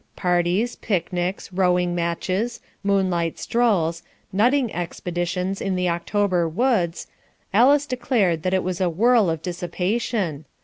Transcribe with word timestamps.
Parties, 0.15 0.77
picnics, 0.77 1.53
rowing 1.53 1.93
matches, 1.93 2.59
moonlight 2.83 3.37
strolls, 3.37 4.01
nutting 4.33 4.73
expeditions 4.73 5.61
in 5.61 5.75
the 5.75 5.89
October 5.89 6.49
woods, 6.49 7.05
Alice 7.53 7.85
declared 7.85 8.41
that 8.41 8.55
it 8.55 8.63
was 8.63 8.81
a 8.81 8.89
whirl 8.89 9.29
of 9.29 9.43
dissipation. 9.43 10.45